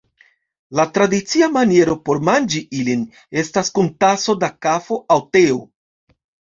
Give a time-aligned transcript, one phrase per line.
[0.79, 3.05] La tradicia maniero por manĝi ilin
[3.45, 5.65] estas kun taso da kafo aŭ teo.